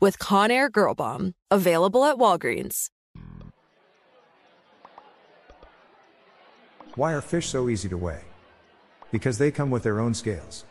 [0.00, 1.34] with Conair Girl Bomb.
[1.50, 2.90] Available at Walgreens.
[6.94, 8.22] Why are fish so easy to weigh?
[9.12, 10.64] Because they come with their own scales.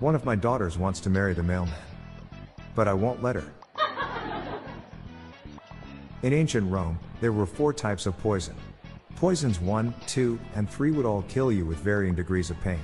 [0.00, 1.74] One of my daughters wants to marry the mailman,
[2.74, 3.52] but I won't let her.
[6.22, 8.54] In ancient Rome, there were four types of poison.
[9.16, 12.80] Poisons 1, 2, and 3 would all kill you with varying degrees of pain.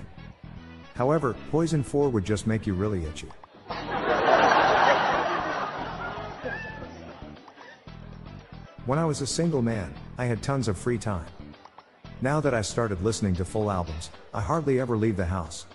[0.94, 3.28] However, poison 4 would just make you really itchy.
[8.86, 11.26] When I was a single man, I had tons of free time.
[12.22, 15.66] Now that I started listening to full albums, I hardly ever leave the house.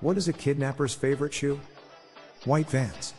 [0.00, 1.60] What is a kidnapper's favorite shoe?
[2.44, 3.14] White Vans.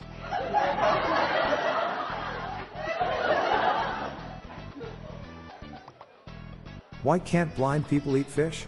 [7.04, 8.66] Why can't blind people eat fish?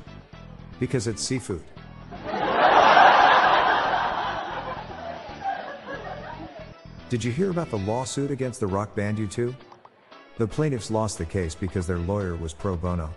[0.78, 1.64] Because it's seafood.
[7.08, 9.56] Did you hear about the lawsuit against the rock band U2?
[10.38, 13.10] The plaintiffs lost the case because their lawyer was pro bono.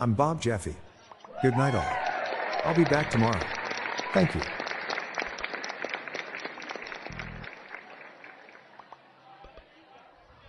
[0.00, 0.74] I'm Bob Jeffy.
[1.42, 2.64] Good night, all.
[2.64, 3.40] I'll be back tomorrow.
[4.14, 4.40] Thank you.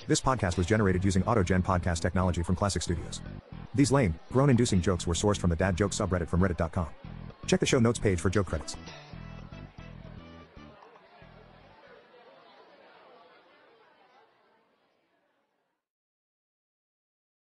[0.08, 3.22] This podcast was generated using AutoGen podcast technology from Classic Studios.
[3.74, 6.88] These lame, groan inducing jokes were sourced from the dad joke subreddit from reddit.com.
[7.48, 8.76] Check the show notes page for joke credits.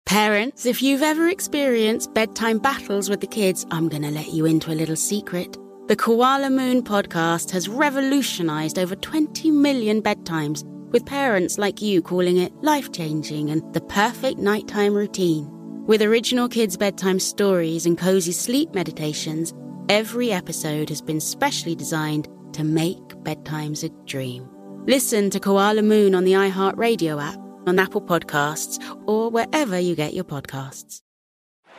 [0.06, 4.46] Parents, if you've ever experienced bedtime battles with the kids, I'm going to let you
[4.46, 5.56] into a little secret.
[5.88, 12.38] The Koala Moon podcast has revolutionized over 20 million bedtimes, with parents like you calling
[12.38, 15.48] it life changing and the perfect nighttime routine.
[15.86, 19.54] With original kids' bedtime stories and cozy sleep meditations,
[19.90, 24.48] every episode has been specially designed to make bedtimes a dream.
[24.86, 30.14] Listen to Koala Moon on the iHeartRadio app, on Apple Podcasts, or wherever you get
[30.14, 31.02] your podcasts.